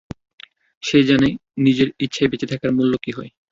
[0.83, 1.29] সে যানে
[1.57, 3.31] নিজের ইচ্ছায় বেঁচে থাকার মূল্যে কি হয়।